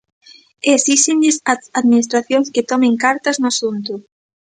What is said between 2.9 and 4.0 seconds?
cartas no asunto.